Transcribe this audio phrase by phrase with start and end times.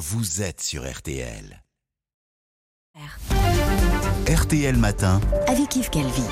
[0.00, 1.62] vous êtes sur RTL.
[4.26, 5.20] RTL Matin.
[5.46, 6.22] avec Yves Calvi.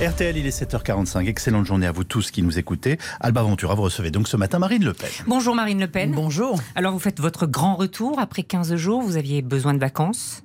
[0.00, 1.26] RTL, il est 7h45.
[1.26, 2.96] Excellente journée à vous tous qui nous écoutez.
[3.20, 5.10] Alba Ventura, vous recevez donc ce matin Marine Le Pen.
[5.26, 6.12] Bonjour Marine Le Pen.
[6.12, 6.58] Bonjour.
[6.74, 10.42] Alors vous faites votre grand retour après 15 jours, vous aviez besoin de vacances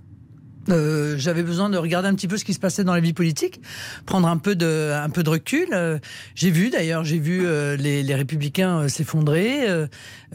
[0.69, 3.13] Euh, J'avais besoin de regarder un petit peu ce qui se passait dans la vie
[3.13, 3.61] politique,
[4.05, 5.67] prendre un peu de, un peu de recul.
[5.71, 5.97] Euh,
[6.35, 9.65] j'ai vu d'ailleurs, j'ai vu euh, les, les républicains euh, s'effondrer.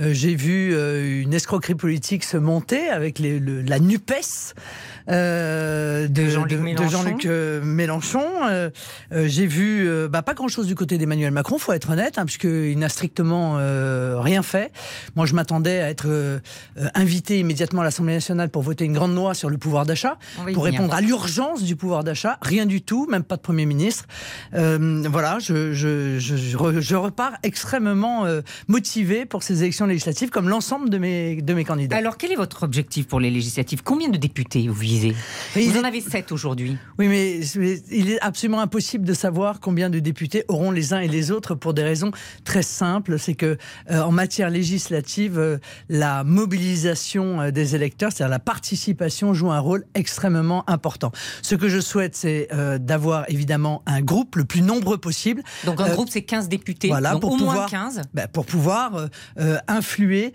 [0.00, 0.74] J'ai vu
[1.22, 4.54] une escroquerie politique se monter avec les, le- la NUPES
[5.08, 6.58] euh, de, De Jean-Luc
[7.26, 8.24] de- Mélenchon.
[9.12, 12.88] J'ai vu bah, pas grand-chose du côté d'Emmanuel Macron, faut être honnête, hein, puisqu'il n'a
[12.88, 13.56] strictement
[14.20, 14.72] rien fait.
[15.14, 16.40] Moi, je m'attendais à être
[16.94, 20.44] invité immédiatement à l'Assemblée nationale pour voter une grande loi sur le pouvoir d'achat, Pour
[20.44, 20.62] venir.
[20.64, 22.38] répondre à l'urgence du pouvoir d'achat.
[22.42, 24.06] Rien du tout, même pas de Premier ministre.
[24.54, 29.86] Euh, voilà, je, je, je, je re- je repars extrêmement euh, motivé pour ces élections
[29.86, 31.96] législatives, comme l'ensemble de mes, de mes candidats.
[31.96, 33.82] Alors quel est votre objectif pour les législatives?
[33.82, 35.14] Combien de députés vous visez?
[35.56, 36.76] Mais Vous en est- avez 7 aujourd'hui.
[36.98, 37.40] Oui, mais
[37.90, 41.54] il est absolument impossible de savoir combien de députés auront les uns et les autres
[41.54, 42.10] pour des raisons
[42.44, 43.18] très simples.
[43.18, 43.56] C'est que
[43.90, 50.11] euh, en matière législative, la mobilisation des électeurs, c'est-à-dire la participation, joue un rôle extrêmement
[50.66, 51.12] important.
[51.42, 55.42] Ce que je souhaite, c'est euh, d'avoir évidemment un groupe le plus nombreux possible.
[55.64, 58.02] Donc un Euh, groupe c'est 15 députés, voilà, donc pour au moins pouvoir- 15.
[58.14, 60.32] Ben, pour pouvoir euh, influer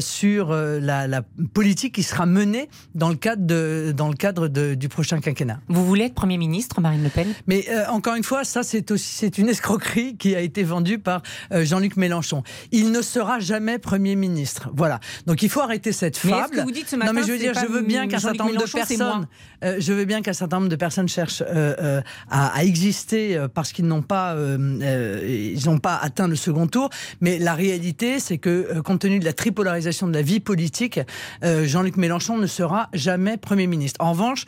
[0.00, 1.22] sur la, la
[1.54, 5.60] politique qui sera menée dans le cadre, de, dans le cadre de- du prochain quinquennat.
[5.68, 7.28] Vous voulez être Premier ministre Marine Le Pen?
[7.46, 11.22] Mais encore une fois, ça c'est aussi c'est une escroquerie qui a été vendue par
[11.52, 12.42] Jean-Luc Mélenchon.
[12.72, 14.70] Il ne sera jamais Premier ministre.
[14.74, 15.00] Voilà.
[15.26, 16.56] Donc il faut arrêter cette Mais est-ce fable.
[16.56, 18.44] que vous dites ce non matin, mais je veux dire, je veux bien qu'un certain
[18.44, 19.28] nombre de moi personnes,
[19.64, 23.46] euh, je veux bien qu'un certain nombre de personnes cherchent euh, euh, à, à exister
[23.54, 26.90] parce qu'ils n'ont pas ils n'ont pas atteint le second tour.
[27.20, 31.00] Mais la réalité, c'est que compte tenu de la tripolarisation de la vie politique,
[31.42, 34.00] Jean-Luc Mélenchon ne sera jamais Premier ministre.
[34.00, 34.44] En revanche,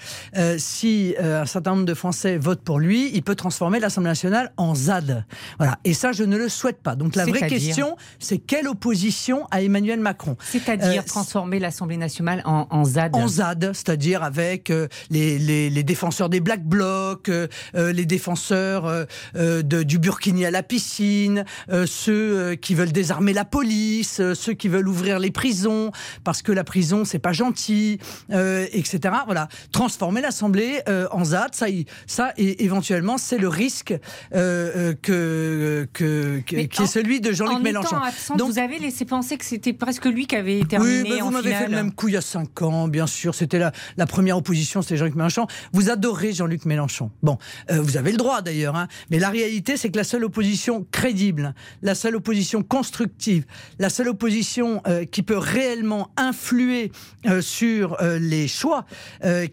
[0.59, 4.75] si un certain nombre de Français votent pour lui, il peut transformer l'Assemblée nationale en
[4.75, 5.25] ZAD.
[5.59, 5.79] Voilà.
[5.85, 6.97] Et ça, je ne le souhaite pas.
[6.97, 10.37] Donc la vraie question, c'est quelle opposition à Emmanuel Macron?
[10.41, 13.15] C'est-à-dire transformer l'Assemblée nationale en, en ZAD?
[13.17, 18.07] En ZAD, c'est-à-dire avec euh, les, les, les défenseurs des Black Blocs, euh, euh, les
[18.07, 21.45] défenseurs de- du Burkini à la piscine,
[21.87, 25.91] ceux qui veulent désarmer la police, ceux qui veulent ouvrir les prisons
[26.25, 27.99] parce que la prison c'est pas gentil,
[28.31, 29.15] etc.
[29.27, 30.81] Voilà, transformer l'Assemblée
[31.11, 31.67] en ZAD, ça,
[32.07, 33.95] ça et éventuellement c'est le risque
[34.33, 37.97] que, que, qui en- est celui de Jean-Luc En Mélenchon.
[38.37, 41.31] Donc- vous avez laissé penser que c'était presque lui qui avait terminé oui, mais vous
[41.31, 43.35] m'avez fait le même coup il y a cinq ans, bien sûr.
[43.35, 44.37] C'était la, la première
[44.83, 45.47] c'était Jean-Luc Mélenchon.
[45.73, 47.11] Vous adorez Jean-Luc Mélenchon.
[47.23, 47.39] Bon,
[47.71, 48.89] euh, vous avez le droit d'ailleurs, hein.
[49.11, 53.45] mais la réalité, c'est que la seule opposition crédible, la seule opposition constructive,
[53.79, 56.91] la seule opposition euh, qui peut réellement influer
[57.27, 58.85] euh, sur les choix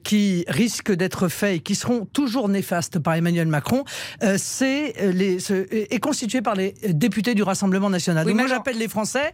[0.03, 3.83] qui risquent d'être faits et qui seront toujours néfastes par Emmanuel Macron,
[4.37, 8.25] c'est les ce- est constituée par les députés du Rassemblement national.
[8.25, 9.33] Oui, Donc moi, j'appelle les Français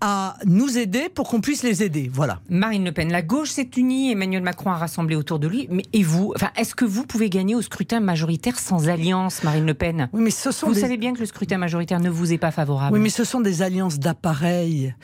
[0.00, 2.10] à nous aider pour qu'on puisse les aider.
[2.12, 2.40] Voilà.
[2.48, 5.68] Marine Le Pen, la gauche s'est unie, Emmanuel Macron a rassemblé autour de lui.
[5.70, 9.66] Mais et vous enfin, Est-ce que vous pouvez gagner au scrutin majoritaire sans alliance, Marine
[9.66, 10.08] Le Pen?
[10.12, 10.80] Oui, mais ce sont Vous des...
[10.80, 12.96] savez bien que le scrutin majoritaire ne vous est pas favorable.
[12.96, 14.94] Oui, mais ce sont des alliances d'appareil.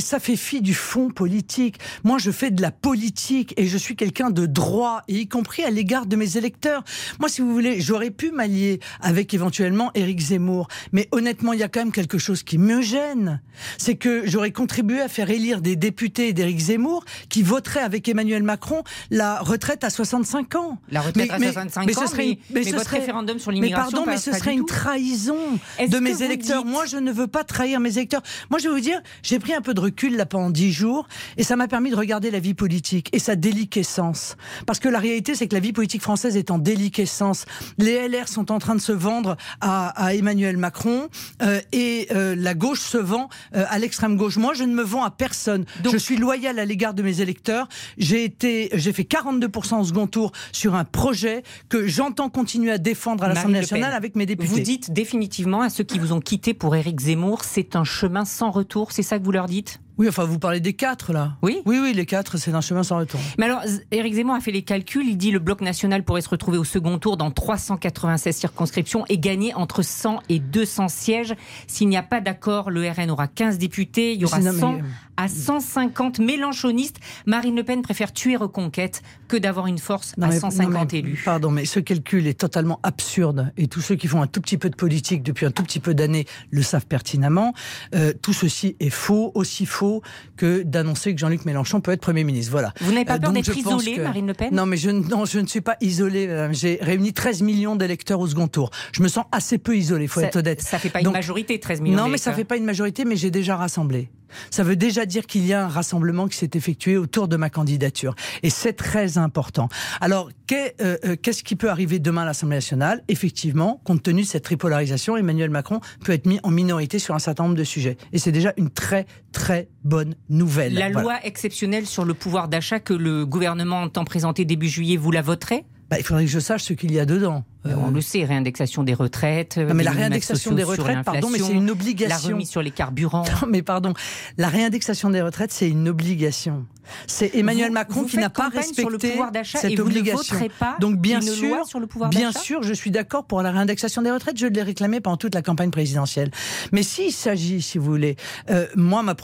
[0.00, 1.78] Ça fait fi du fond politique.
[2.04, 5.62] Moi, je fais de la politique et je suis quelqu'un de droit, et y compris
[5.64, 6.84] à l'égard de mes électeurs.
[7.18, 10.68] Moi, si vous voulez, j'aurais pu m'allier avec éventuellement Éric Zemmour.
[10.92, 13.40] Mais honnêtement, il y a quand même quelque chose qui me gêne.
[13.78, 18.42] C'est que j'aurais contribué à faire élire des députés d'Éric Zemmour qui voteraient avec Emmanuel
[18.42, 20.78] Macron la retraite à 65 ans.
[20.90, 22.70] La retraite Mais- à mais- 65 mais ce ans, serait mais, une- mais mais ce
[22.76, 25.38] votre serait- référendum sur Mais l'immigration, pardon, pas- mais ce serait une trahison
[25.86, 26.64] de mes électeurs.
[26.64, 28.22] Moi, je ne veux pas trahir mes électeurs.
[28.50, 31.06] Moi, je vais vous dire, j'ai pris un peu de recul là pendant dix jours
[31.36, 34.36] et ça m'a permis de regarder la vie politique et sa déliquescence.
[34.66, 37.44] Parce que la réalité, c'est que la vie politique française est en déliquescence.
[37.78, 41.08] Les LR sont en train de se vendre à, à Emmanuel Macron
[41.42, 44.36] euh, et euh, la gauche se vend euh, à l'extrême gauche.
[44.36, 45.64] Moi, je ne me vends à personne.
[45.82, 47.68] Donc- je suis loyal à l'égard de mes électeurs.
[47.98, 52.78] J'ai été, j'ai fait 42% au second tour sur un projet que j'entends continuer à
[52.78, 54.48] défendre à l'Assemblée nationale avec mes députés.
[54.48, 58.24] Vous dites définitivement à ceux qui vous ont quitté pour Éric Zemmour, c'est un chemin
[58.24, 59.80] sans retour, c'est ça que vous leur dites?
[60.02, 61.36] Oui, enfin, vous parlez des quatre, là.
[61.42, 61.62] Oui.
[61.64, 63.20] Oui, oui, les quatre, c'est un chemin sans retour.
[63.38, 63.60] Mais alors,
[63.92, 65.06] Éric Zemmour a fait les calculs.
[65.08, 69.16] Il dit le bloc national pourrait se retrouver au second tour dans 396 circonscriptions et
[69.16, 71.34] gagner entre 100 et 200 sièges.
[71.68, 74.12] S'il n'y a pas d'accord, le RN aura 15 députés.
[74.14, 74.82] Il y aura Mais c'est- non, 100 mais-
[75.18, 76.96] à 150 mélanchonistes.
[77.26, 80.86] Marine Le Pen préfère tuer Reconquête que d'avoir une force Non, à mais- 150 non,
[80.90, 81.22] mais- élus.
[81.24, 84.58] Pardon, mais ce calcul est totalement absurde et tous ceux qui font un tout petit
[84.58, 87.54] peu de politique depuis un tout petit peu d'années le savent pertinemment.
[87.94, 89.91] Euh, tout ceci est faux, aussi faux
[90.36, 92.52] que d'annoncer que Jean-Luc Mélenchon peut être Premier ministre.
[92.52, 92.72] Voilà.
[92.80, 94.54] Vous n'avez pas Euh, peur d'être isolée, que- Marine Le Pen?
[94.54, 96.26] Non, mais je, ne- non, je ne suis pas isolée.
[96.28, 96.54] madame.
[96.54, 98.70] J'ai réuni 13 millions d'électeurs au second tour.
[98.92, 100.62] Je me sens assez peu isolée, faut ça, être honnête.
[100.62, 102.34] Ça fait pas Donc- une majorité, 13 millions Non, mais ça d'électeurs.
[102.36, 104.08] fait pas une majorité, mais j'ai déjà rassemblé.
[104.50, 107.50] Ça veut déjà dire qu'il y a un rassemblement qui s'est effectué autour de ma
[107.50, 108.14] candidature.
[108.42, 109.68] Et c'est très important.
[110.00, 113.02] Alors, euh, euh, qu'est-ce qui peut arriver demain à l'Assemblée nationale?
[113.08, 117.18] Effectivement, compte tenu de cette tripolarisation, Emmanuel Macron peut être mis en minorité sur un
[117.18, 117.96] certain nombre de sujets.
[118.12, 120.74] Et c'est déjà une très, très bonne nouvelle.
[120.74, 121.02] La Voilà.
[121.02, 125.22] loi exceptionnelle sur le pouvoir d'achat que le gouvernement entend présenter début juillet, vous la
[125.22, 125.64] voterez?
[125.92, 127.44] Bah, il faudrait que je sache ce qu'il y a dedans.
[127.66, 129.58] Euh, On le sait, réindexation des retraites.
[129.58, 132.30] non, mais la réindexation des retraites, pardon, mais c'est une La obligation.
[132.30, 133.24] remise sur les carburants.
[133.42, 133.92] Non, mais pardon,
[134.38, 136.64] la réindexation des retraites, c'est une obligation.
[137.06, 139.76] C'est Emmanuel Vous- Macron vous qui n'a pas respecté sur le pouvoir d'achat cette et
[139.76, 140.36] vous ne obligation.
[140.58, 143.42] pas Donc bien une sûr, loi sur le pouvoir bien sûr, je suis d'accord pour
[143.42, 144.38] la réindexation des retraites.
[144.38, 146.30] Je l'ai réclamé pendant toute la campagne présidentielle.
[146.72, 148.16] Mais s'il s'agit, si vous voulez,
[148.50, 149.14] euh, moi ma,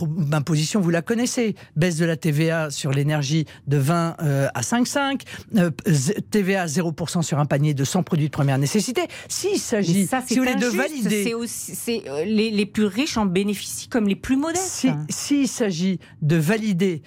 [0.41, 5.23] position, vous la connaissez, baisse de la TVA sur l'énergie de 20 euh, à 5,5,
[5.57, 5.71] euh,
[6.31, 9.03] TVA à 0% sur un panier de 100 produits de première nécessité.
[9.29, 13.89] S'il s'agit, si vous voulez, de valider, C'est euh, les, les plus riches en bénéficient
[13.89, 14.65] comme les plus modestes.
[14.65, 17.03] si- s'il s'agit de valider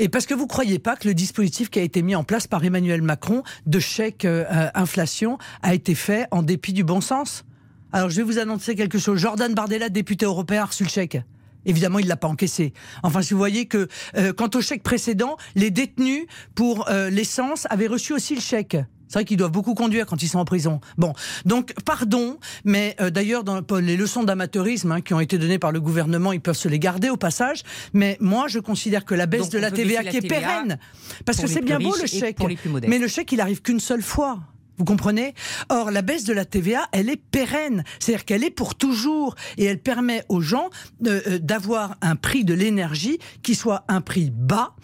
[0.00, 2.46] et parce que vous croyez pas que le dispositif qui a été mis en place
[2.46, 7.02] par Emmanuel Macron de chèque euh, euh, inflation a été fait en dépit du bon
[7.02, 7.44] sens?
[7.92, 9.18] Alors je vais vous annoncer quelque chose.
[9.18, 11.18] Jordan Bardella, député européen, a reçu le chèque.
[11.66, 12.72] Évidemment, il l'a pas encaissé.
[13.02, 16.24] Enfin, si vous voyez que, euh, quant au chèque précédent, les détenus
[16.54, 18.78] pour euh, l'essence avaient reçu aussi le chèque.
[19.10, 20.80] C'est vrai qu'ils doivent beaucoup conduire quand ils sont en prison.
[20.96, 21.12] Bon,
[21.44, 25.72] donc pardon, mais euh, d'ailleurs dans les leçons d'amateurisme hein, qui ont été données par
[25.72, 27.64] le gouvernement, ils peuvent se les garder au passage.
[27.92, 30.40] Mais moi, je considère que la baisse Donc, de la TVA qui la est TVA
[30.40, 30.78] pérenne,
[31.26, 32.38] parce que c'est bien beau le chèque,
[32.86, 34.38] mais le chèque il arrive qu'une seule fois.
[34.78, 35.34] Vous comprenez?
[35.68, 37.84] Or, la baisse de la TVA, elle est pérenne.
[37.98, 39.34] C'est-à-dire qu'elle est pour toujours.
[39.58, 40.70] Et elle permet aux gens
[41.06, 44.74] euh, euh, d'avoir un prix de l'énergie qui soit un prix bas.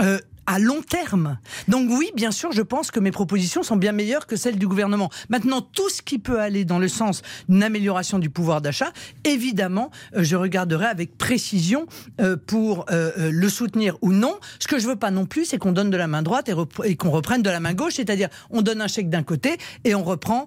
[0.00, 1.38] euh, à long terme.
[1.68, 4.66] Donc oui, bien sûr, je pense que mes propositions sont bien meilleures que celles du
[4.66, 5.10] gouvernement.
[5.28, 8.92] Maintenant, tout ce qui peut aller dans le sens d'une amélioration du pouvoir d'achat,
[9.24, 11.86] évidemment, euh, je regarderai avec précision
[12.20, 14.36] euh, pour euh, le soutenir ou non.
[14.58, 16.50] Ce que je veux pas non plus, c'est qu'on donne de la main droite
[16.84, 19.94] et, qu'on reprenne de la main gauche, c'est-à-dire on donne un chèque d'un côté et
[19.94, 20.46] on reprend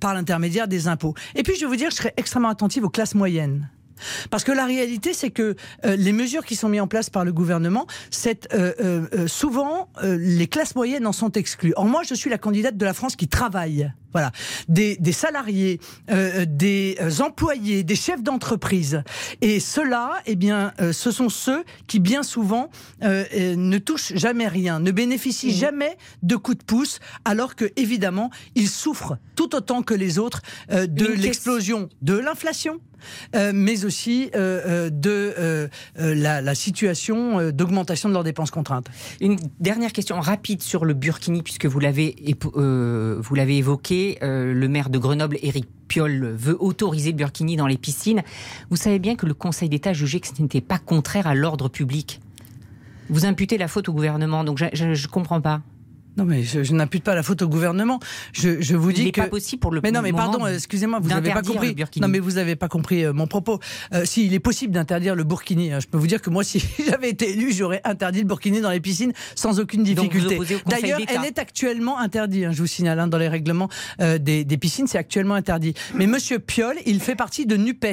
[0.00, 1.14] par l'intermédiaire des impôts.
[1.34, 3.68] Et puis je vais vous dire, je serai extrêmement attentive aux classes moyennes.
[4.30, 7.24] Parce que la réalité, c'est que euh, les mesures qui sont mises en place par
[7.24, 7.86] le gouvernement,
[8.26, 11.72] euh, euh, euh, souvent euh, les classes moyennes en sont exclues.
[11.76, 13.92] Or moi, je suis la candidate de la France qui travaille.
[14.16, 14.32] Voilà,
[14.68, 15.78] des, des salariés,
[16.10, 19.02] euh, des euh, employés, des chefs d'entreprise.
[19.42, 22.70] Et ceux-là, eh bien, euh, ce sont ceux qui bien souvent
[23.02, 23.24] euh,
[23.56, 25.50] ne touchent jamais rien, ne bénéficient Mmh.
[25.50, 30.40] jamais de coups de pouce, alors que évidemment, ils souffrent tout autant que les autres
[30.70, 32.80] de l'explosion de l'inflation.
[33.34, 35.68] euh, mais aussi euh, euh, de
[35.98, 38.86] la, la situation d'augmentation de leurs dépenses contraintes.
[39.20, 44.05] Une dernière question rapide sur le Burkini, puisque vous l'avez vous l'avez évoqué.
[44.22, 48.22] Euh, le maire de Grenoble, Éric Piolle, veut autoriser le Burkini dans les piscines.
[48.70, 51.68] Vous savez bien que le Conseil d'État jugeait que ce n'était pas contraire à l'ordre
[51.68, 52.20] public.
[53.08, 55.60] Vous imputez la faute au gouvernement, donc je ne comprends pas.
[56.16, 58.00] Non, mais je, je n'impute pas la faute au gouvernement.
[58.32, 59.20] Je, je vous Il dis n'est que.
[59.20, 61.76] pas possible pour le Mais non, mais pardon, excusez-moi, vous n'avez pas compris.
[62.00, 63.60] Non, mais vous n'avez pas compris euh, mon propos.
[63.92, 65.72] Euh, si, il est possible d'interdire le burkini.
[65.72, 65.80] hein.
[65.80, 68.70] Je peux vous dire que moi, si j'avais été élu, j'aurais interdit le burkini dans
[68.70, 70.38] les piscines sans aucune difficulté.
[70.66, 72.44] D'ailleurs, elle est actuellement interdite.
[72.44, 73.68] hein, je vous signale hein, dans les règlements
[74.00, 75.74] euh, des, des piscines, c'est actuellement interdit.
[75.94, 77.86] Mais Monsieur Piolle, il fait partie de Nupes.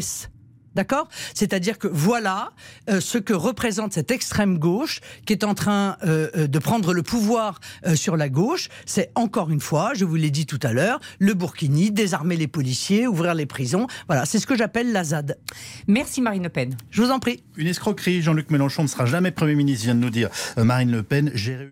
[0.76, 1.08] D'accord?
[1.34, 2.52] C'est-à-dire que voilà
[2.90, 6.94] euh, ce que représente cette extrême gauche qui est en train euh, euh, de prendre
[6.94, 8.70] le pouvoir euh, sur la gauche.
[8.86, 12.48] C'est encore une fois, je vous l'ai dit tout à l'heure, le Burkini, désarmer les
[12.48, 13.88] policiers, ouvrir les prisons.
[14.08, 15.38] Voilà, c'est ce que j'appelle la ZAD.
[15.88, 16.76] Merci Marine Le Pen.
[16.92, 17.44] Je vous en prie.
[17.58, 18.22] Une escroquerie.
[18.22, 21.32] Jean-Luc Mélenchon ne sera jamais Premier ministre, vient de nous dire euh, Marine Le Pen.
[21.34, 21.70] J'ai